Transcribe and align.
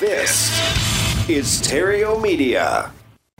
This 0.00 0.48
is 1.28 1.60
Theriault 1.60 2.22
Media. 2.22 2.92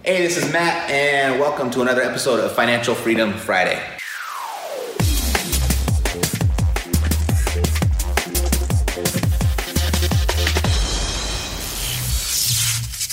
Hey, 0.03 0.23
this 0.23 0.37
is 0.37 0.53
Matt, 0.53 0.91
and 0.91 1.39
welcome 1.39 1.71
to 1.71 1.83
another 1.83 2.03
episode 2.03 2.41
of 2.41 2.51
Financial 2.51 2.97
Freedom 2.97 3.33
Friday. 3.33 3.81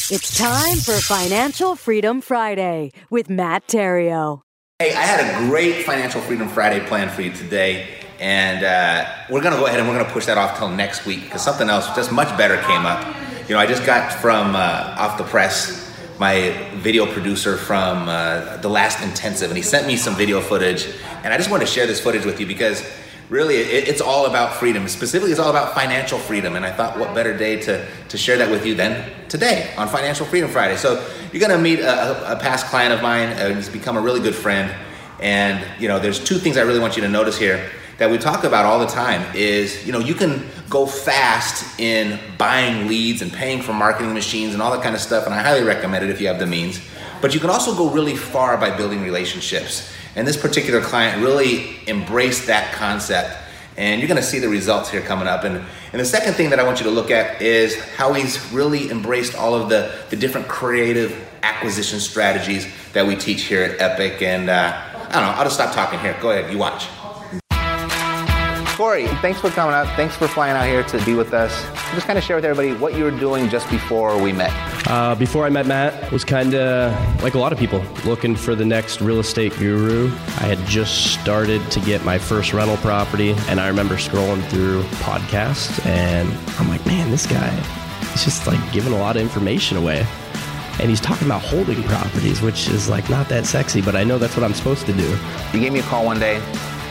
It's 0.10 0.36
time 0.36 0.78
for 0.78 1.00
Financial 1.04 1.76
Freedom 1.76 2.22
Friday 2.22 2.94
with 3.12 3.30
Matt 3.30 3.68
Theriault. 3.68 4.42
Hey, 4.80 4.92
I 4.92 5.02
had 5.02 5.20
a 5.20 5.48
great 5.48 5.86
Financial 5.86 6.20
Freedom 6.20 6.50
Friday 6.50 6.84
planned 6.88 7.12
for 7.12 7.22
you 7.22 7.32
today, 7.32 7.90
and 8.20 8.66
uh, 8.66 9.08
we're 9.30 9.42
going 9.42 9.54
to 9.54 9.60
go 9.60 9.68
ahead 9.68 9.80
and 9.80 9.88
we're 9.88 9.94
going 9.94 10.08
to 10.08 10.12
push 10.12 10.26
that 10.26 10.40
off 10.40 10.58
till 10.58 10.70
next 10.70 11.06
week 11.06 11.22
because 11.26 11.44
something 11.44 11.70
else 11.70 11.96
just 11.96 12.12
much 12.12 12.36
better 12.40 12.58
came 12.64 12.88
up. 12.88 13.06
You 13.48 13.54
know, 13.54 13.60
I 13.60 13.68
just 13.68 13.86
got 13.86 14.12
from 14.12 14.56
uh, 14.56 14.96
off 14.98 15.20
the 15.20 15.24
press 15.24 15.94
my 16.18 16.68
video 16.78 17.06
producer 17.06 17.58
from 17.58 18.10
uh, 18.10 18.58
the 18.58 18.70
last 18.70 19.04
intensive, 19.04 19.52
and 19.52 19.58
he 19.58 19.62
sent 19.62 19.86
me 19.86 19.98
some 19.98 20.16
video 20.16 20.42
footage, 20.42 20.88
and 21.24 21.32
I 21.32 21.38
just 21.38 21.52
wanted 21.52 21.68
to 21.68 21.72
share 21.72 21.86
this 21.86 22.00
footage 22.00 22.26
with 22.26 22.40
you 22.40 22.48
because 22.48 22.84
really 23.30 23.58
it, 23.58 23.88
it's 23.88 24.02
all 24.02 24.26
about 24.26 24.56
freedom. 24.56 24.88
Specifically, 24.88 25.30
it's 25.30 25.40
all 25.40 25.52
about 25.52 25.76
financial 25.76 26.18
freedom, 26.18 26.56
and 26.56 26.66
I 26.66 26.72
thought, 26.72 26.98
what 26.98 27.14
better 27.14 27.38
day 27.38 27.62
to 27.62 27.88
to 28.10 28.18
share 28.18 28.38
that 28.40 28.50
with 28.50 28.66
you 28.66 28.74
than 28.74 29.12
today 29.30 29.72
on 29.78 29.90
Financial 29.90 30.26
Freedom 30.26 30.50
Friday. 30.50 30.76
So 30.76 31.08
you're 31.32 31.48
gonna 31.48 31.62
meet 31.62 31.82
a, 31.82 32.32
a 32.32 32.38
past 32.38 32.66
client 32.66 32.96
of 32.96 33.04
mine, 33.04 33.30
and 33.30 33.58
he's 33.58 33.70
become 33.70 33.96
a 33.96 34.02
really 34.02 34.22
good 34.22 34.36
friend, 34.36 34.74
and 35.20 35.64
you 35.80 35.88
know, 35.88 36.00
there's 36.00 36.20
two 36.20 36.40
things 36.40 36.58
I 36.58 36.62
really 36.62 36.80
want 36.80 36.96
you 36.96 37.04
to 37.04 37.10
notice 37.10 37.38
here 37.38 37.70
that 37.98 38.10
we 38.12 38.18
talk 38.18 38.44
about 38.44 38.66
all 38.66 38.80
the 38.80 38.88
time 38.88 39.24
is 39.36 39.86
you 39.86 39.92
know 39.92 40.00
you 40.00 40.14
can 40.14 40.46
go 40.70 40.86
fast 40.86 41.80
in 41.80 42.20
buying 42.38 42.88
leads 42.88 43.22
and 43.22 43.32
paying 43.32 43.62
for 43.62 43.74
marketing 43.74 44.14
machines 44.14 44.54
and 44.54 44.62
all 44.62 44.72
that 44.72 44.84
kind 44.84 44.96
of 44.96 45.02
stuff 45.02 45.26
and 45.26 45.34
i 45.34 45.42
highly 45.42 45.64
recommend 45.64 46.04
it 46.04 46.10
if 46.10 46.20
you 46.20 46.28
have 46.28 46.40
the 46.40 46.46
means. 46.46 46.80
But 47.22 47.34
you 47.34 47.40
can 47.40 47.50
also 47.50 47.76
go 47.76 47.90
really 47.90 48.16
far 48.16 48.58
by 48.58 48.76
building 48.76 49.02
relationships. 49.02 49.92
And 50.16 50.28
this 50.28 50.38
particular 50.38 50.82
client 50.82 51.24
really 51.24 51.78
embraced 51.88 52.48
that 52.48 52.74
concept 52.74 53.36
and 53.78 54.00
you're 54.00 54.08
going 54.08 54.22
to 54.22 54.26
see 54.26 54.40
the 54.40 54.48
results 54.48 54.90
here 54.90 55.02
coming 55.02 55.28
up. 55.28 55.44
And, 55.44 55.58
and 55.92 56.00
the 56.00 56.06
second 56.06 56.36
thing 56.36 56.50
that 56.52 56.60
i 56.60 56.64
want 56.64 56.80
you 56.80 56.86
to 56.86 56.92
look 56.92 57.12
at 57.12 57.42
is 57.42 57.78
how 57.96 58.14
he's 58.14 58.52
really 58.52 58.90
embraced 58.90 59.36
all 59.36 59.54
of 59.54 59.70
the, 59.70 59.94
the 60.10 60.16
different 60.16 60.48
creative 60.48 61.14
acquisition 61.44 62.00
strategies 62.00 62.68
that 62.94 63.06
we 63.06 63.16
teach 63.16 63.44
here 63.44 63.64
at 63.64 63.82
epic. 63.82 64.22
And 64.22 64.50
uh, 64.50 64.82
i 64.96 65.12
don't 65.12 65.24
know 65.24 65.32
i'll 65.32 65.44
just 65.44 65.56
stop 65.56 65.74
talking 65.74 66.00
here. 66.00 66.16
Go 66.22 66.32
ahead 66.32 66.52
you 66.52 66.58
watch 66.58 66.88
Corey, 68.76 69.08
thanks 69.22 69.40
for 69.40 69.50
coming 69.52 69.74
out. 69.74 69.88
Thanks 69.96 70.18
for 70.18 70.28
flying 70.28 70.54
out 70.58 70.68
here 70.68 70.84
to 70.84 71.06
be 71.06 71.14
with 71.14 71.34
us. 71.34 71.64
Just 71.94 72.08
kind 72.08 72.20
of 72.20 72.26
share 72.26 72.36
with 72.36 72.44
everybody 72.44 72.78
what 72.78 72.94
you 72.94 73.06
were 73.06 73.12
doing 73.12 73.48
just 73.48 73.70
before 73.70 74.22
we 74.22 74.34
met. 74.34 74.52
Uh, 74.86 75.16
before 75.16 75.46
I 75.46 75.50
met 75.50 75.66
Matt, 75.66 76.12
was 76.12 76.26
kind 76.26 76.54
of 76.54 77.24
like 77.24 77.36
a 77.36 77.40
lot 77.40 77.54
of 77.54 77.58
people 77.58 77.82
looking 78.04 78.36
for 78.36 78.54
the 78.54 78.66
next 78.66 79.00
real 79.00 79.20
estate 79.20 79.58
guru. 79.58 80.08
I 80.08 80.44
had 80.44 80.60
just 80.68 81.14
started 81.14 81.62
to 81.72 81.80
get 81.80 82.04
my 82.04 82.18
first 82.18 82.52
rental 82.52 82.76
property, 82.78 83.32
and 83.48 83.62
I 83.62 83.70
remember 83.70 83.96
scrolling 83.96 84.46
through 84.50 84.84
podcasts, 85.00 85.86
and 85.86 86.30
I'm 86.60 86.68
like, 86.68 86.86
man, 86.86 87.10
this 87.12 87.26
guy, 87.26 87.50
he's 88.12 88.26
just 88.26 88.46
like 88.46 88.60
giving 88.74 88.92
a 88.92 88.98
lot 88.98 89.16
of 89.16 89.22
information 89.22 89.78
away 89.78 90.06
and 90.78 90.90
he's 90.90 91.00
talking 91.00 91.26
about 91.26 91.42
holding 91.42 91.82
properties, 91.84 92.42
which 92.42 92.68
is 92.68 92.90
like 92.90 93.10
not 93.10 93.30
that 93.30 93.46
sexy, 93.46 93.82
but 93.82 93.96
I 93.96 94.04
know 94.04 94.18
that's 94.18 94.36
what 94.36 94.44
I'm 94.44 94.54
supposed 94.54 94.86
to 94.88 94.92
do. 94.92 95.18
You 95.54 95.62
gave 95.62 95.72
me 95.72 95.80
a 95.80 95.84
call 95.84 96.04
one 96.04 96.20
day 96.20 96.42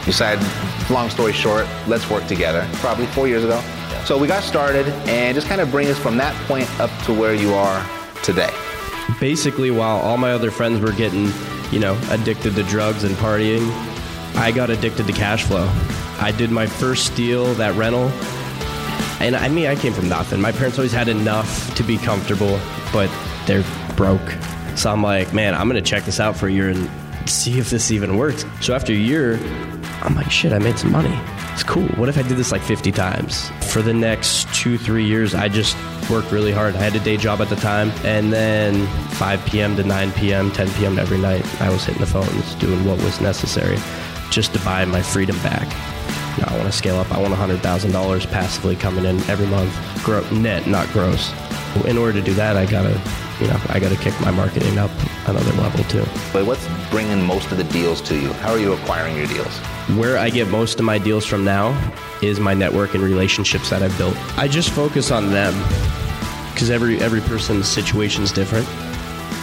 decided, 0.05 0.45
long 0.89 1.09
story 1.09 1.33
short, 1.33 1.67
let's 1.87 2.09
work 2.09 2.25
together. 2.27 2.67
Probably 2.75 3.05
four 3.07 3.27
years 3.27 3.43
ago. 3.43 3.61
So 4.05 4.17
we 4.17 4.27
got 4.27 4.43
started 4.43 4.87
and 5.07 5.35
just 5.35 5.47
kind 5.47 5.61
of 5.61 5.71
bring 5.71 5.87
us 5.87 5.97
from 5.97 6.17
that 6.17 6.35
point 6.47 6.69
up 6.79 6.91
to 7.05 7.13
where 7.13 7.33
you 7.33 7.53
are 7.53 7.85
today. 8.23 8.53
Basically, 9.19 9.71
while 9.71 9.97
all 9.97 10.17
my 10.17 10.31
other 10.31 10.51
friends 10.51 10.79
were 10.79 10.91
getting, 10.91 11.31
you 11.71 11.79
know, 11.79 11.99
addicted 12.09 12.55
to 12.55 12.63
drugs 12.63 13.03
and 13.03 13.15
partying, 13.15 13.67
I 14.35 14.51
got 14.51 14.69
addicted 14.69 15.07
to 15.07 15.13
cash 15.13 15.43
flow. 15.43 15.69
I 16.19 16.31
did 16.31 16.51
my 16.51 16.65
first 16.65 17.15
deal, 17.15 17.53
that 17.55 17.75
rental, 17.75 18.11
and 19.19 19.35
I 19.35 19.49
mean, 19.49 19.67
I 19.67 19.75
came 19.75 19.93
from 19.93 20.09
nothing. 20.09 20.41
My 20.41 20.51
parents 20.51 20.77
always 20.77 20.91
had 20.91 21.07
enough 21.07 21.73
to 21.75 21.83
be 21.83 21.97
comfortable, 21.97 22.59
but 22.91 23.09
they're 23.47 23.63
broke. 23.95 24.29
So 24.75 24.91
I'm 24.91 25.01
like, 25.01 25.33
man, 25.33 25.55
I'm 25.55 25.67
gonna 25.67 25.81
check 25.81 26.03
this 26.03 26.19
out 26.19 26.35
for 26.35 26.47
a 26.47 26.51
year 26.51 26.69
and 26.69 26.89
see 27.25 27.59
if 27.59 27.69
this 27.69 27.91
even 27.91 28.17
works. 28.17 28.45
So 28.61 28.73
after 28.73 28.93
a 28.93 28.95
year, 28.95 29.39
I'm 30.01 30.15
like, 30.15 30.31
shit, 30.31 30.53
I 30.53 30.59
made 30.59 30.77
some 30.77 30.91
money. 30.91 31.17
It's 31.53 31.63
cool. 31.63 31.87
What 31.95 32.09
if 32.09 32.17
I 32.17 32.21
did 32.21 32.37
this 32.37 32.51
like 32.51 32.61
50 32.61 32.91
times? 32.91 33.49
For 33.71 33.81
the 33.81 33.93
next 33.93 34.53
two, 34.53 34.77
three 34.77 35.05
years, 35.05 35.33
I 35.33 35.47
just 35.47 35.77
worked 36.09 36.31
really 36.31 36.51
hard. 36.51 36.75
I 36.75 36.79
had 36.79 36.95
a 36.95 36.99
day 36.99 37.17
job 37.17 37.41
at 37.41 37.49
the 37.49 37.55
time. 37.55 37.91
And 38.03 38.31
then 38.31 38.85
5 39.11 39.45
p.m. 39.45 39.75
to 39.77 39.83
9 39.83 40.11
p.m., 40.13 40.51
10 40.51 40.69
p.m. 40.71 40.99
every 40.99 41.17
night, 41.17 41.45
I 41.61 41.69
was 41.69 41.85
hitting 41.85 42.01
the 42.01 42.07
phones, 42.07 42.55
doing 42.55 42.83
what 42.85 43.01
was 43.03 43.21
necessary 43.21 43.77
just 44.31 44.53
to 44.53 44.59
buy 44.65 44.83
my 44.85 45.01
freedom 45.01 45.37
back. 45.37 45.67
Now 46.37 46.53
I 46.53 46.57
want 46.57 46.65
to 46.65 46.77
scale 46.77 46.97
up. 46.97 47.11
I 47.11 47.19
want 47.19 47.33
$100,000 47.33 48.31
passively 48.31 48.75
coming 48.75 49.05
in 49.05 49.21
every 49.29 49.47
month, 49.47 49.73
Grow, 50.03 50.27
net, 50.31 50.67
not 50.67 50.87
gross. 50.89 51.33
In 51.85 51.97
order 51.97 52.13
to 52.13 52.21
do 52.21 52.33
that, 52.33 52.57
I 52.57 52.65
got 52.65 52.83
to 52.83 53.25
you 53.39 53.47
know, 53.47 53.59
I 53.69 53.79
got 53.79 53.89
to 53.89 53.97
kick 53.97 54.19
my 54.21 54.31
marketing 54.31 54.77
up 54.77 54.91
another 55.27 55.51
level 55.53 55.83
too. 55.85 56.05
But 56.31 56.45
what's 56.45 56.67
bringing 56.89 57.21
most 57.21 57.51
of 57.51 57.57
the 57.57 57.63
deals 57.65 58.01
to 58.01 58.19
you? 58.19 58.31
How 58.33 58.51
are 58.51 58.59
you 58.59 58.73
acquiring 58.73 59.15
your 59.15 59.27
deals? 59.27 59.57
Where 59.97 60.17
I 60.17 60.29
get 60.29 60.47
most 60.47 60.79
of 60.79 60.85
my 60.85 60.97
deals 60.97 61.25
from 61.25 61.43
now 61.43 61.73
is 62.21 62.39
my 62.39 62.53
network 62.53 62.93
and 62.95 63.03
relationships 63.03 63.69
that 63.69 63.83
I've 63.83 63.97
built. 63.97 64.15
I 64.37 64.47
just 64.47 64.71
focus 64.71 65.11
on 65.11 65.31
them 65.31 65.53
because 66.53 66.69
every 66.69 66.99
every 67.01 67.21
person's 67.21 67.67
situation 67.67 68.23
is 68.23 68.31
different. 68.31 68.67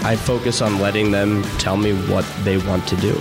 I 0.05 0.17
focus 0.17 0.61
on 0.61 0.81
letting 0.81 1.11
them 1.11 1.43
tell 1.59 1.77
me 1.77 1.93
what 2.09 2.25
they 2.43 2.59
want 2.59 2.89
to 2.89 2.97
do. 2.97 3.21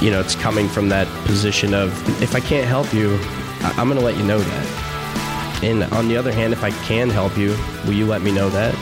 You 0.00 0.10
know, 0.10 0.20
it's 0.20 0.34
coming 0.34 0.66
from 0.68 0.88
that 0.88 1.06
position 1.26 1.74
of 1.74 1.92
if 2.22 2.34
I 2.34 2.40
can't 2.40 2.66
help 2.66 2.92
you, 2.94 3.18
I'm 3.62 3.88
going 3.88 3.98
to 3.98 4.04
let 4.04 4.16
you 4.16 4.24
know 4.24 4.38
that. 4.38 5.60
And 5.62 5.84
on 5.92 6.08
the 6.08 6.16
other 6.16 6.32
hand, 6.32 6.54
if 6.54 6.64
I 6.64 6.70
can 6.70 7.10
help 7.10 7.36
you, 7.36 7.50
will 7.84 7.92
you 7.92 8.06
let 8.06 8.22
me 8.22 8.32
know 8.32 8.48
that? 8.48 8.74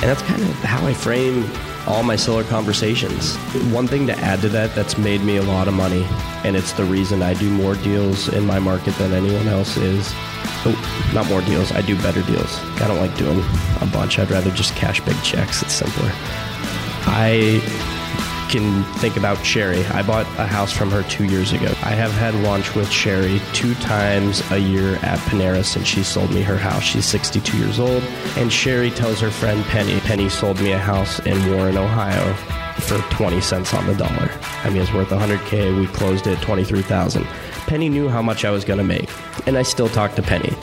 And 0.00 0.10
that's 0.10 0.22
kind 0.22 0.42
of 0.42 0.48
how 0.64 0.84
I 0.84 0.92
frame 0.94 1.44
all 1.88 2.02
my 2.02 2.16
seller 2.16 2.44
conversations. 2.44 3.36
One 3.72 3.88
thing 3.88 4.06
to 4.08 4.18
add 4.18 4.42
to 4.42 4.48
that 4.50 4.74
that's 4.74 4.98
made 4.98 5.22
me 5.22 5.38
a 5.38 5.42
lot 5.42 5.68
of 5.68 5.74
money, 5.74 6.04
and 6.44 6.54
it's 6.54 6.72
the 6.72 6.84
reason 6.84 7.22
I 7.22 7.32
do 7.32 7.48
more 7.48 7.76
deals 7.76 8.28
in 8.28 8.46
my 8.46 8.58
market 8.58 8.94
than 8.96 9.14
anyone 9.14 9.48
else 9.48 9.76
is. 9.78 10.12
Oh, 10.66 11.10
not 11.14 11.26
more 11.28 11.40
deals, 11.40 11.72
I 11.72 11.80
do 11.80 11.96
better 11.96 12.22
deals. 12.22 12.58
I 12.80 12.88
don't 12.88 12.98
like 12.98 13.16
doing 13.16 13.40
a 13.80 13.86
bunch, 13.90 14.18
I'd 14.18 14.30
rather 14.30 14.50
just 14.50 14.76
cash 14.76 15.00
big 15.00 15.16
checks, 15.22 15.62
it's 15.62 15.72
simpler. 15.72 16.10
I 17.10 17.62
can 18.48 18.82
think 18.94 19.16
about 19.16 19.44
Sherry. 19.44 19.84
I 19.86 20.02
bought 20.02 20.26
a 20.38 20.46
house 20.46 20.72
from 20.72 20.90
her 20.90 21.02
two 21.04 21.24
years 21.24 21.52
ago. 21.52 21.72
I 21.82 21.90
have 21.90 22.12
had 22.12 22.34
lunch 22.36 22.74
with 22.74 22.90
Sherry 22.90 23.40
two 23.52 23.74
times 23.76 24.42
a 24.50 24.58
year 24.58 24.96
at 24.96 25.18
Panera 25.20 25.64
since 25.64 25.86
she 25.86 26.02
sold 26.02 26.32
me 26.32 26.42
her 26.42 26.56
house. 26.56 26.82
She's 26.82 27.04
62 27.04 27.56
years 27.58 27.78
old, 27.78 28.02
and 28.36 28.52
Sherry 28.52 28.90
tells 28.90 29.20
her 29.20 29.30
friend 29.30 29.62
Penny, 29.64 30.00
Penny 30.00 30.28
sold 30.28 30.60
me 30.60 30.72
a 30.72 30.78
house 30.78 31.18
in 31.20 31.52
Warren, 31.52 31.76
Ohio 31.76 32.34
for 32.80 32.98
20 33.14 33.40
cents 33.40 33.74
on 33.74 33.86
the 33.86 33.94
dollar. 33.94 34.30
I 34.64 34.70
mean, 34.70 34.82
it's 34.82 34.92
worth 34.92 35.08
100K. 35.08 35.78
We 35.78 35.86
closed 35.88 36.26
it 36.26 36.40
23,000. 36.40 37.24
Penny 37.66 37.88
knew 37.88 38.08
how 38.08 38.22
much 38.22 38.44
I 38.44 38.50
was 38.50 38.64
going 38.64 38.78
to 38.78 38.84
make, 38.84 39.10
and 39.46 39.58
I 39.58 39.62
still 39.62 39.88
talk 39.88 40.14
to 40.14 40.22
Penny. 40.22 40.54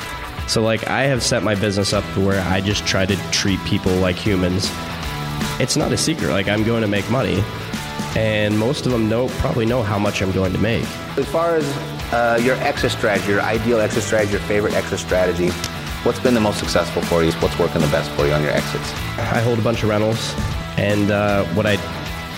So, 0.47 0.61
like, 0.61 0.87
I 0.87 1.03
have 1.03 1.23
set 1.23 1.43
my 1.43 1.55
business 1.55 1.93
up 1.93 2.03
to 2.13 2.25
where 2.25 2.41
I 2.49 2.61
just 2.61 2.85
try 2.85 3.05
to 3.05 3.15
treat 3.31 3.59
people 3.65 3.93
like 3.95 4.15
humans. 4.15 4.69
It's 5.59 5.75
not 5.75 5.91
a 5.91 5.97
secret. 5.97 6.29
Like, 6.29 6.47
I'm 6.47 6.63
going 6.63 6.81
to 6.81 6.87
make 6.87 7.09
money 7.09 7.43
and 8.15 8.57
most 8.57 8.85
of 8.85 8.91
them 8.91 9.09
know 9.09 9.27
probably 9.39 9.65
know 9.65 9.83
how 9.83 9.99
much 9.99 10.21
I'm 10.21 10.31
going 10.31 10.53
to 10.53 10.59
make. 10.59 10.85
As 11.17 11.27
far 11.27 11.55
as 11.55 11.65
uh, 12.13 12.39
your 12.41 12.55
exit 12.55 12.91
strategy, 12.91 13.31
your 13.31 13.41
ideal 13.41 13.79
exit 13.79 14.03
strategy, 14.03 14.33
your 14.33 14.41
favorite 14.41 14.73
exit 14.73 14.99
strategy, 14.99 15.49
what's 16.03 16.19
been 16.19 16.33
the 16.33 16.39
most 16.39 16.59
successful 16.59 17.01
for 17.03 17.23
you? 17.23 17.31
What's 17.33 17.57
working 17.59 17.81
the 17.81 17.87
best 17.87 18.09
for 18.11 18.25
you 18.25 18.33
on 18.33 18.41
your 18.41 18.51
exits? 18.51 18.91
I 19.17 19.41
hold 19.41 19.59
a 19.59 19.61
bunch 19.61 19.83
of 19.83 19.89
rentals, 19.89 20.33
and 20.77 21.11
uh, 21.11 21.43
what 21.55 21.65
I 21.65 21.77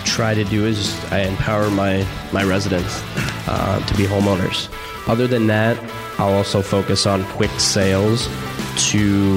try 0.04 0.34
to 0.34 0.44
do 0.44 0.66
is 0.66 0.94
I 1.12 1.20
empower 1.20 1.70
my 1.70 2.06
my 2.32 2.42
residents 2.42 3.02
uh, 3.46 3.84
to 3.86 3.94
be 3.96 4.04
homeowners. 4.04 4.68
Other 5.06 5.26
than 5.26 5.46
that, 5.46 5.78
I'll 6.18 6.34
also 6.34 6.60
focus 6.60 7.06
on 7.06 7.24
quick 7.24 7.50
sales 7.58 8.28
to 8.90 9.36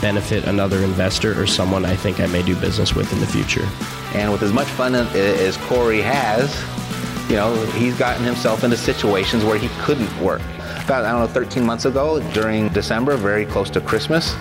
benefit 0.00 0.44
another 0.44 0.78
investor 0.78 1.40
or 1.40 1.46
someone 1.46 1.84
I 1.84 1.96
think 1.96 2.20
I 2.20 2.26
may 2.26 2.42
do 2.42 2.54
business 2.56 2.94
with 2.94 3.12
in 3.12 3.20
the 3.20 3.26
future. 3.26 3.66
And 4.14 4.32
with 4.32 4.42
as 4.42 4.52
much 4.52 4.68
fun 4.68 4.94
as 4.94 5.56
Corey 5.58 6.00
has, 6.00 6.54
you 7.30 7.36
know, 7.36 7.54
he's 7.72 7.96
gotten 7.98 8.24
himself 8.24 8.64
into 8.64 8.76
situations 8.76 9.44
where 9.44 9.58
he 9.58 9.68
couldn't 9.80 10.10
work. 10.20 10.40
About, 10.84 11.04
I 11.04 11.12
don't 11.12 11.20
know, 11.20 11.26
13 11.26 11.64
months 11.64 11.84
ago 11.84 12.20
during 12.32 12.68
December, 12.70 13.16
very 13.16 13.44
close 13.44 13.68
to 13.70 13.80
Christmas, 13.82 14.34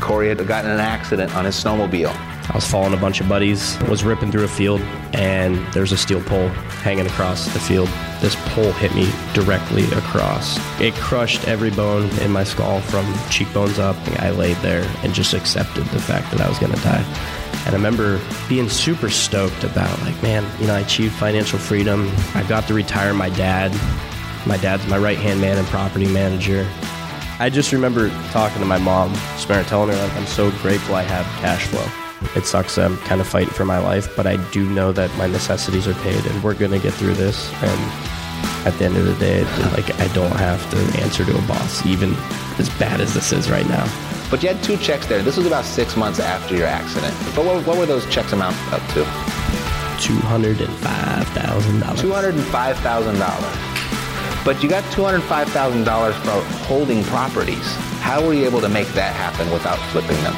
Corey 0.00 0.28
had 0.28 0.46
gotten 0.46 0.70
an 0.70 0.80
accident 0.80 1.34
on 1.34 1.46
his 1.46 1.54
snowmobile. 1.54 2.14
I 2.48 2.54
was 2.54 2.70
following 2.70 2.92
a 2.92 2.98
bunch 2.98 3.20
of 3.20 3.28
buddies, 3.28 3.76
was 3.88 4.04
ripping 4.04 4.30
through 4.30 4.44
a 4.44 4.48
field, 4.48 4.80
and 5.14 5.56
there's 5.72 5.90
a 5.90 5.96
steel 5.96 6.22
pole 6.22 6.48
hanging 6.84 7.06
across 7.06 7.46
the 7.52 7.58
field. 7.58 7.88
This 8.20 8.36
pole 8.50 8.70
hit 8.72 8.94
me 8.94 9.10
directly 9.32 9.84
across. 9.92 10.58
It 10.80 10.94
crushed 10.94 11.48
every 11.48 11.70
bone 11.70 12.08
in 12.20 12.30
my 12.30 12.44
skull 12.44 12.82
from 12.82 13.06
cheekbones 13.30 13.78
up. 13.78 13.96
I 14.20 14.30
laid 14.30 14.58
there 14.58 14.84
and 15.02 15.12
just 15.12 15.32
accepted 15.32 15.86
the 15.86 16.00
fact 16.00 16.30
that 16.30 16.40
I 16.40 16.48
was 16.48 16.58
going 16.58 16.72
to 16.72 16.80
die. 16.82 17.04
And 17.66 17.74
I 17.74 17.78
remember 17.78 18.20
being 18.48 18.68
super 18.68 19.10
stoked 19.10 19.64
about, 19.64 20.00
like, 20.02 20.22
man, 20.22 20.48
you 20.60 20.68
know, 20.68 20.74
I 20.74 20.80
achieved 20.80 21.14
financial 21.14 21.58
freedom. 21.58 22.10
I 22.34 22.44
got 22.48 22.68
to 22.68 22.74
retire 22.74 23.12
my 23.12 23.28
dad. 23.30 23.72
My 24.46 24.56
dad's 24.56 24.86
my 24.86 24.96
right 24.98 25.18
hand 25.18 25.40
man 25.40 25.58
and 25.58 25.66
property 25.66 26.06
manager. 26.06 26.64
I 27.40 27.50
just 27.50 27.72
remember 27.72 28.08
talking 28.30 28.60
to 28.60 28.66
my 28.66 28.78
mom, 28.78 29.12
telling 29.64 29.90
her, 29.90 29.96
like, 29.96 30.14
I'm 30.14 30.26
so 30.26 30.52
grateful 30.62 30.94
I 30.94 31.02
have 31.02 31.26
cash 31.40 31.66
flow. 31.66 31.84
It 32.34 32.46
sucks 32.46 32.78
I'm 32.78 32.96
kind 32.98 33.20
of 33.20 33.26
fighting 33.26 33.52
for 33.52 33.64
my 33.64 33.78
life, 33.78 34.14
but 34.16 34.26
I 34.26 34.36
do 34.52 34.68
know 34.70 34.92
that 34.92 35.14
my 35.18 35.26
necessities 35.26 35.86
are 35.86 35.94
paid 35.94 36.24
and 36.24 36.42
we're 36.42 36.54
going 36.54 36.70
to 36.70 36.78
get 36.78 36.94
through 36.94 37.14
this. 37.14 37.52
And 37.62 37.80
at 38.66 38.78
the 38.78 38.84
end 38.86 38.96
of 38.96 39.04
the 39.04 39.14
day, 39.16 39.42
like, 39.72 39.92
I 40.00 40.06
don't 40.14 40.32
have 40.32 40.70
to 40.70 41.02
answer 41.02 41.24
to 41.24 41.36
a 41.36 41.42
boss, 41.42 41.84
even 41.84 42.14
as 42.58 42.70
bad 42.78 43.00
as 43.00 43.12
this 43.12 43.32
is 43.32 43.50
right 43.50 43.66
now. 43.68 43.84
But 44.30 44.42
you 44.42 44.48
had 44.48 44.62
two 44.62 44.76
checks 44.76 45.06
there. 45.06 45.22
This 45.22 45.36
was 45.36 45.46
about 45.46 45.64
six 45.64 45.96
months 45.96 46.18
after 46.18 46.56
your 46.56 46.66
accident. 46.66 47.14
But 47.34 47.44
what, 47.44 47.64
what 47.66 47.78
were 47.78 47.86
those 47.86 48.04
checks 48.06 48.32
amount 48.32 48.56
up 48.72 48.82
to? 48.94 49.04
$205,000. 50.02 50.66
$205,000. 51.96 54.44
But 54.44 54.62
you 54.62 54.68
got 54.68 54.84
$205,000 54.92 56.12
for 56.12 56.44
holding 56.66 57.02
properties. 57.04 57.64
How 58.00 58.22
were 58.24 58.34
you 58.34 58.44
able 58.44 58.60
to 58.60 58.68
make 58.68 58.88
that 58.88 59.14
happen 59.14 59.50
without 59.52 59.78
flipping 59.90 60.20
them? 60.22 60.34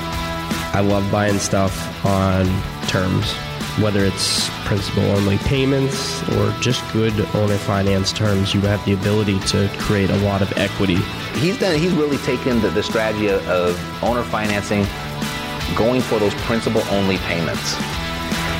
I 0.75 0.81
love 0.81 1.11
buying 1.11 1.38
stuff 1.38 2.05
on 2.05 2.46
terms 2.88 3.35
whether 3.80 4.04
it's 4.04 4.48
principal 4.64 5.02
only 5.12 5.38
payments 5.38 6.22
or 6.30 6.50
just 6.60 6.82
good 6.92 7.12
owner 7.34 7.56
finance 7.56 8.12
terms, 8.12 8.54
you 8.54 8.60
have 8.62 8.84
the 8.84 8.92
ability 8.92 9.38
to 9.40 9.70
create 9.78 10.10
a 10.10 10.16
lot 10.19 10.42
of 10.42 10.52
equity. 10.56 10.96
He's 11.36 11.58
done. 11.58 11.78
He's 11.78 11.92
really 11.92 12.19
taken 12.19 12.60
the, 12.60 12.70
the 12.70 12.82
strategy 12.82 13.28
of 13.28 14.02
owner 14.02 14.22
financing, 14.22 14.84
going 15.76 16.00
for 16.00 16.19
those 16.19 16.34
principal 16.34 16.82
only 16.90 17.19
payments. 17.19 17.76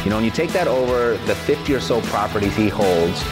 You 0.05 0.11
know, 0.11 0.17
when 0.17 0.25
you 0.25 0.31
take 0.31 0.53
that 0.53 0.69
over 0.69 1.17
the 1.27 1.35
50 1.35 1.75
or 1.75 1.81
so 1.81 2.01
properties 2.03 2.55
he 2.55 2.69
holds 2.69 3.23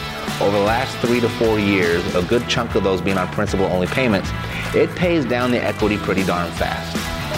over 0.41 0.57
the 0.57 0.63
last 0.63 0.95
three 0.97 1.19
to 1.19 1.29
four 1.29 1.59
years, 1.59 2.03
a 2.15 2.21
good 2.23 2.47
chunk 2.47 2.75
of 2.75 2.83
those 2.83 3.01
being 3.01 3.17
on 3.17 3.27
principal 3.29 3.65
only 3.67 3.87
payments, 3.87 4.29
it 4.75 4.93
pays 4.95 5.25
down 5.25 5.51
the 5.51 5.63
equity 5.63 5.97
pretty 5.97 6.23
darn 6.23 6.51
fast. 6.51 6.96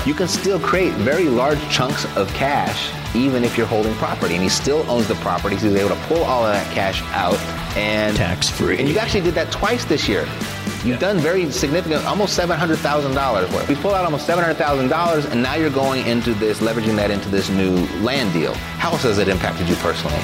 You 0.10 0.16
can 0.16 0.28
still 0.28 0.60
create 0.60 0.92
very 0.94 1.26
large 1.26 1.60
chunks 1.70 2.06
of 2.18 2.28
cash 2.34 2.92
even 3.16 3.44
if 3.44 3.56
you're 3.56 3.68
holding 3.68 3.94
property. 3.94 4.34
And 4.34 4.42
he 4.42 4.50
still 4.50 4.84
owns 4.90 5.08
the 5.08 5.14
property. 5.14 5.56
So 5.56 5.70
he's 5.70 5.76
able 5.76 5.96
to 5.96 6.02
pull 6.08 6.24
all 6.24 6.44
of 6.44 6.52
that 6.52 6.66
cash 6.74 7.04
out 7.14 7.38
and 7.78 8.18
tax 8.18 8.50
free. 8.50 8.80
And 8.80 8.90
you 8.90 8.98
actually 8.98 9.22
did 9.22 9.36
that 9.36 9.52
twice 9.52 9.86
this 9.86 10.08
year. 10.08 10.22
You've 10.84 10.88
yeah. 10.88 10.98
done 10.98 11.20
very 11.20 11.52
significant, 11.52 12.04
almost 12.08 12.34
seven 12.36 12.58
hundred 12.58 12.80
thousand 12.80 13.14
dollars 13.14 13.52
worth. 13.52 13.70
We 13.70 13.76
pulled 13.76 13.94
out 13.94 14.04
almost 14.04 14.26
seven 14.26 14.44
hundred 14.44 14.58
thousand 14.58 14.88
dollars, 14.88 15.26
and 15.26 15.44
now 15.44 15.54
you're 15.54 15.70
going 15.70 16.08
into 16.08 16.34
this, 16.34 16.60
leveraging 16.60 16.96
that 16.96 17.12
into 17.12 17.30
this 17.30 17.52
new 17.52 17.76
land 18.02 18.34
deal. 18.34 18.56
How 18.56 18.90
else 18.94 19.04
has 19.04 19.20
it 19.20 19.28
impacted 19.28 19.70
you 19.70 19.76
personally? 19.76 20.18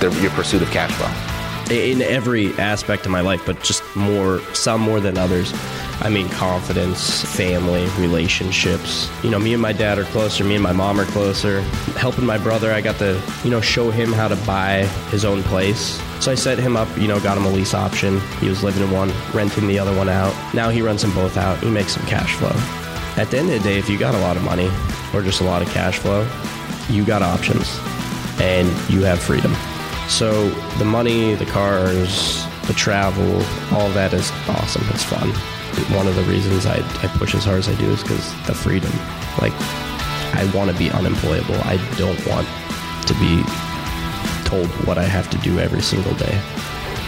The, 0.00 0.08
your 0.22 0.30
pursuit 0.30 0.62
of 0.62 0.70
cash 0.70 0.92
flow. 0.92 1.35
In 1.70 2.00
every 2.00 2.52
aspect 2.54 3.06
of 3.06 3.10
my 3.10 3.22
life, 3.22 3.42
but 3.44 3.60
just 3.60 3.82
more, 3.96 4.38
some 4.54 4.80
more 4.80 5.00
than 5.00 5.18
others. 5.18 5.52
I 6.00 6.10
mean, 6.10 6.28
confidence, 6.28 7.24
family, 7.34 7.88
relationships. 7.98 9.10
You 9.24 9.30
know, 9.30 9.40
me 9.40 9.52
and 9.52 9.60
my 9.60 9.72
dad 9.72 9.98
are 9.98 10.04
closer. 10.04 10.44
Me 10.44 10.54
and 10.54 10.62
my 10.62 10.72
mom 10.72 11.00
are 11.00 11.06
closer. 11.06 11.62
Helping 11.96 12.24
my 12.24 12.38
brother, 12.38 12.70
I 12.70 12.80
got 12.82 12.98
to, 12.98 13.20
you 13.42 13.50
know, 13.50 13.60
show 13.60 13.90
him 13.90 14.12
how 14.12 14.28
to 14.28 14.36
buy 14.46 14.84
his 15.10 15.24
own 15.24 15.42
place. 15.42 16.00
So 16.20 16.30
I 16.30 16.36
set 16.36 16.58
him 16.58 16.76
up, 16.76 16.88
you 16.98 17.08
know, 17.08 17.18
got 17.18 17.36
him 17.36 17.46
a 17.46 17.50
lease 17.50 17.74
option. 17.74 18.20
He 18.40 18.48
was 18.48 18.62
living 18.62 18.84
in 18.84 18.90
one, 18.92 19.12
renting 19.34 19.66
the 19.66 19.78
other 19.80 19.96
one 19.96 20.08
out. 20.08 20.34
Now 20.54 20.68
he 20.68 20.82
runs 20.82 21.02
them 21.02 21.14
both 21.14 21.36
out. 21.36 21.58
He 21.58 21.70
makes 21.70 21.94
some 21.94 22.06
cash 22.06 22.32
flow. 22.36 22.52
At 23.20 23.30
the 23.30 23.38
end 23.38 23.50
of 23.50 23.60
the 23.60 23.68
day, 23.68 23.78
if 23.78 23.88
you 23.88 23.98
got 23.98 24.14
a 24.14 24.20
lot 24.20 24.36
of 24.36 24.44
money 24.44 24.70
or 25.12 25.22
just 25.22 25.40
a 25.40 25.44
lot 25.44 25.62
of 25.62 25.68
cash 25.70 25.98
flow, 25.98 26.28
you 26.88 27.04
got 27.04 27.22
options 27.22 27.80
and 28.38 28.68
you 28.88 29.02
have 29.02 29.18
freedom. 29.18 29.52
So 30.08 30.50
the 30.78 30.84
money, 30.84 31.34
the 31.34 31.46
cars, 31.46 32.46
the 32.66 32.74
travel, 32.74 33.42
all 33.76 33.90
that 33.90 34.12
is 34.12 34.30
awesome. 34.48 34.84
It's 34.90 35.04
fun 35.04 35.32
one 35.90 36.06
of 36.06 36.16
the 36.16 36.22
reasons 36.24 36.64
I, 36.66 36.76
I 36.76 37.08
push 37.18 37.34
as 37.34 37.44
hard 37.44 37.58
as 37.58 37.68
I 37.68 37.74
do 37.74 37.90
is 37.90 38.02
because 38.02 38.32
the 38.46 38.54
freedom. 38.54 38.90
Like, 39.40 39.52
I 40.34 40.50
want 40.54 40.70
to 40.70 40.76
be 40.76 40.90
unemployable. 40.90 41.54
I 41.64 41.76
don't 41.96 42.18
want 42.26 42.48
to 43.06 43.14
be 43.20 43.42
told 44.48 44.66
what 44.86 44.96
I 44.98 45.04
have 45.04 45.28
to 45.30 45.38
do 45.38 45.58
every 45.58 45.82
single 45.82 46.14
day. 46.14 46.40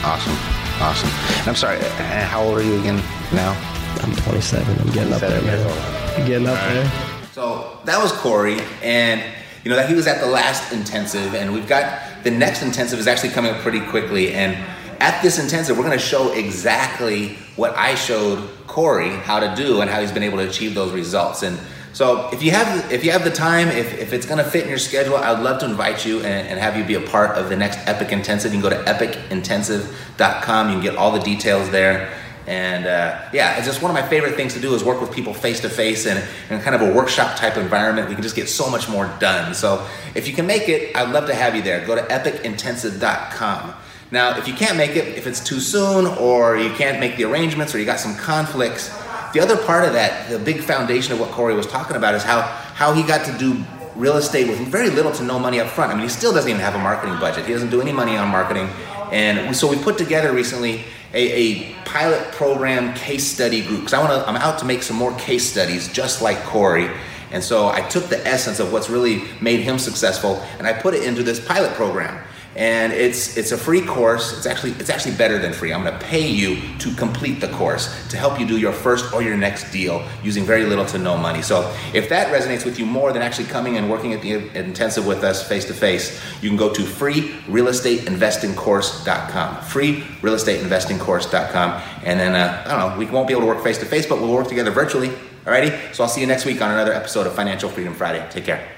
Awesome. 0.05 0.37
Awesome. 0.81 1.09
I'm 1.49 1.57
sorry, 1.57 1.79
uh, 1.79 2.25
how 2.25 2.43
old 2.43 2.59
are 2.59 2.63
you 2.63 2.79
again 2.79 2.97
now? 3.33 3.57
I'm 4.03 4.15
27. 4.15 4.79
I'm 4.79 4.93
getting 4.93 5.13
up 5.13 5.21
there, 5.21 5.43
man. 5.43 6.27
Getting 6.27 6.47
up 6.47 6.55
right. 6.55 6.75
there. 6.75 6.93
So 7.33 7.79
that 7.85 8.01
was 8.01 8.13
Corey, 8.13 8.61
and 8.83 9.23
you 9.65 9.71
know 9.71 9.77
that 9.77 9.89
he 9.89 9.95
was 9.95 10.07
at 10.07 10.21
the 10.21 10.27
last 10.27 10.73
intensive, 10.73 11.35
and 11.35 11.53
we've 11.53 11.69
got 11.69 12.25
the 12.25 12.31
next 12.31 12.63
intensive 12.63 12.99
is 12.99 13.07
actually 13.07 13.31
coming 13.31 13.53
up 13.53 13.61
pretty 13.61 13.81
quickly, 13.81 14.35
and 14.35 14.57
at 15.01 15.23
this 15.23 15.39
intensive, 15.39 15.77
we're 15.77 15.85
going 15.85 15.99
to 15.99 16.05
show 16.05 16.33
exactly 16.33 17.37
what 17.57 17.77
I 17.77 17.95
showed 17.95 18.49
Corey 18.67 19.11
how 19.11 19.39
to 19.41 19.55
do 19.55 19.81
and 19.81 19.91
how 19.91 20.01
he's 20.01 20.13
been 20.13 20.23
able 20.23 20.39
to 20.39 20.49
achieve 20.49 20.75
those 20.75 20.93
results. 20.93 21.43
And 21.43 21.59
so, 21.93 22.29
if 22.33 22.43
you 22.43 22.51
have 22.51 22.93
if 22.93 23.05
you 23.05 23.11
have 23.13 23.25
the 23.25 23.31
time, 23.31 23.69
if, 23.69 23.99
if 23.99 24.13
it's 24.13 24.27
going 24.27 24.43
to 24.43 24.49
fit 24.49 24.65
in 24.65 24.69
your 24.69 24.79
schedule, 24.79 25.17
I 25.17 25.33
would 25.33 25.43
love 25.43 25.61
to 25.61 25.67
invite 25.67 26.05
you 26.05 26.19
and, 26.19 26.49
and 26.49 26.59
have 26.59 26.77
you 26.77 26.85
be 26.85 26.95
a 26.95 27.01
part 27.01 27.37
of 27.37 27.49
the 27.49 27.57
next 27.57 27.79
Epic 27.87 28.13
Intensive. 28.13 28.53
You 28.53 28.61
can 28.61 28.71
go 28.71 28.77
to 28.77 28.85
epicintensive.com. 28.85 30.69
You 30.69 30.75
can 30.75 30.83
get 30.83 30.97
all 30.97 31.13
the 31.13 31.21
details 31.21 31.71
there. 31.71 32.13
And 32.49 32.87
uh, 32.87 33.29
yeah, 33.31 33.59
it's 33.59 33.67
just 33.67 33.83
one 33.83 33.91
of 33.91 33.95
my 33.95 34.09
favorite 34.09 34.35
things 34.35 34.55
to 34.55 34.61
do 34.61 34.75
is 34.75 34.83
work 34.83 35.03
with 35.03 35.13
people 35.13 35.35
face 35.35 35.61
to 35.61 35.69
face 35.69 36.07
and 36.07 36.27
in 36.49 36.59
kind 36.63 36.75
of 36.75 36.81
a 36.81 36.95
workshop 36.95 37.37
type 37.37 37.59
environment. 37.59 38.09
We 38.09 38.15
can 38.15 38.23
just 38.23 38.35
get 38.35 38.49
so 38.49 38.71
much 38.71 38.89
more 38.89 39.15
done. 39.21 39.53
So 39.53 39.87
if 40.15 40.27
you 40.27 40.35
can 40.35 40.47
make 40.47 40.67
it, 40.67 40.97
I'd 40.97 41.11
love 41.11 41.27
to 41.27 41.35
have 41.35 41.55
you 41.55 41.61
there. 41.61 41.87
Go 41.87 41.95
to 41.95 42.01
epicintensive.com. 42.01 43.75
Now, 44.11 44.39
if 44.39 44.49
you 44.49 44.55
can't 44.55 44.79
make 44.79 44.97
it, 44.97 45.19
if 45.19 45.27
it's 45.27 45.45
too 45.45 45.61
soon 45.61 46.07
or 46.07 46.57
you 46.57 46.71
can't 46.71 46.99
make 46.99 47.19
the 47.19 47.25
arrangements 47.25 47.75
or 47.75 47.81
you 47.81 47.85
got 47.85 48.01
some 48.01 48.17
conflicts, 48.17 48.89
the 49.35 49.41
other 49.41 49.59
part 49.59 49.85
of 49.85 49.93
that, 49.93 50.31
the 50.31 50.39
big 50.39 50.61
foundation 50.61 51.13
of 51.13 51.21
what 51.21 51.31
Corey 51.33 51.55
was 51.55 51.67
talking 51.67 51.97
about 51.97 52.15
is 52.15 52.23
how, 52.23 52.41
how 52.41 52.95
he 52.95 53.03
got 53.03 53.27
to 53.27 53.37
do 53.37 53.63
real 53.95 54.17
estate 54.17 54.49
with 54.49 54.59
very 54.61 54.89
little 54.89 55.13
to 55.13 55.23
no 55.23 55.39
money 55.39 55.61
up 55.61 55.69
front. 55.69 55.93
I 55.93 55.97
mean, 55.97 56.05
he 56.05 56.09
still 56.09 56.33
doesn't 56.33 56.49
even 56.49 56.63
have 56.63 56.75
a 56.75 56.79
marketing 56.79 57.19
budget. 57.21 57.45
He 57.45 57.53
doesn't 57.53 57.69
do 57.69 57.83
any 57.83 57.93
money 57.93 58.17
on 58.17 58.29
marketing. 58.29 58.71
And 59.13 59.55
so 59.57 59.69
we 59.69 59.77
put 59.77 59.99
together 59.99 60.33
recently 60.33 60.85
a, 61.15 61.33
a 61.33 61.73
pilot 61.85 62.33
program 62.33 62.95
case 62.95 63.25
study 63.25 63.63
group 63.63 63.81
because 63.81 63.95
I 63.95 64.01
want 64.01 64.13
to. 64.13 64.29
I'm 64.29 64.37
out 64.37 64.59
to 64.61 64.65
make 64.65 64.83
some 64.83 64.97
more 64.97 65.17
case 65.19 65.51
studies 65.51 65.91
just 65.93 66.23
like 66.23 66.39
Corey. 66.45 66.91
And 67.31 67.43
so 67.43 67.69
I 67.69 67.83
took 67.89 68.05
the 68.07 68.27
essence 68.27 68.59
of 68.59 68.73
what's 68.73 68.89
really 68.89 69.23
made 69.41 69.61
him 69.61 69.79
successful 69.79 70.43
and 70.59 70.67
I 70.67 70.73
put 70.73 70.95
it 70.95 71.03
into 71.05 71.23
this 71.23 71.45
pilot 71.45 71.75
program 71.75 72.23
and 72.59 72.93
it's 72.93 73.37
it's 73.37 73.53
a 73.53 73.57
free 73.57 73.81
course. 73.81 74.37
It's 74.37 74.45
actually 74.45 74.73
it's 74.73 74.91
actually 74.91 75.15
better 75.15 75.39
than 75.39 75.53
free. 75.53 75.73
I'm 75.73 75.85
going 75.85 75.97
to 75.97 76.05
pay 76.05 76.29
you 76.29 76.59
to 76.79 76.93
complete 76.97 77.41
the 77.41 77.47
course 77.49 77.87
to 78.09 78.17
help 78.17 78.41
you 78.41 78.47
do 78.47 78.59
your 78.59 78.73
first 78.73 79.15
or 79.15 79.23
your 79.23 79.37
next 79.37 79.71
deal 79.71 80.05
using 80.25 80.45
very 80.45 80.65
little 80.65 80.85
to 80.87 80.99
no 80.99 81.17
money. 81.17 81.41
So 81.41 81.73
if 81.95 82.09
that 82.09 82.33
resonates 82.33 82.65
with 82.65 82.77
you 82.77 82.85
more 82.85 83.13
than 83.13 83.23
actually 83.23 83.47
coming 83.47 83.77
and 83.77 83.89
working 83.89 84.13
at 84.13 84.23
the 84.23 84.33
intensive 84.59 85.07
with 85.07 85.23
us 85.23 85.47
face 85.47 85.67
to 85.67 85.75
face, 85.75 86.21
you 86.43 86.51
can 86.51 86.59
go 86.59 86.75
to 86.75 86.83
freerealestateinvestingcourse.com. 86.83 89.57
Freerealestateinvestingcourse.com, 89.59 91.83
and 92.05 92.19
then 92.19 92.35
uh, 92.35 92.65
I 92.67 92.71
don't 92.71 92.81
know. 92.81 92.97
We 92.99 93.07
won't 93.07 93.29
be 93.29 93.35
able 93.35 93.43
to 93.43 93.49
work 93.49 93.63
face 93.63 93.79
to 93.79 93.87
face, 93.87 94.05
but 94.05 94.21
we'll 94.21 94.35
work 94.35 94.49
together 94.49 94.73
virtually. 94.73 95.13
Alrighty. 95.45 95.95
So 95.95 96.03
I'll 96.03 96.11
see 96.11 96.21
you 96.21 96.27
next 96.27 96.45
week 96.45 96.61
on 96.61 96.73
another 96.73 96.93
episode 96.93 97.29
of 97.29 97.35
Financial 97.35 97.71
Freedom 97.71 97.95
Friday. 97.95 98.27
Take 98.31 98.47
care. 98.47 98.78